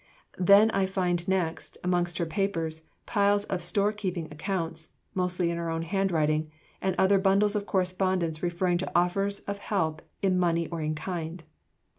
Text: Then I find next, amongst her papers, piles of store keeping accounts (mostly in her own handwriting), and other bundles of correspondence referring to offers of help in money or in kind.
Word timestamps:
Then 0.39 0.71
I 0.71 0.87
find 0.87 1.27
next, 1.27 1.77
amongst 1.83 2.17
her 2.17 2.25
papers, 2.25 2.87
piles 3.05 3.43
of 3.45 3.61
store 3.61 3.91
keeping 3.91 4.25
accounts 4.31 4.93
(mostly 5.13 5.51
in 5.51 5.57
her 5.57 5.69
own 5.69 5.83
handwriting), 5.83 6.49
and 6.81 6.95
other 6.97 7.19
bundles 7.19 7.55
of 7.55 7.67
correspondence 7.67 8.41
referring 8.41 8.79
to 8.79 8.91
offers 8.97 9.41
of 9.41 9.59
help 9.59 10.01
in 10.23 10.39
money 10.39 10.67
or 10.69 10.81
in 10.81 10.95
kind. 10.95 11.43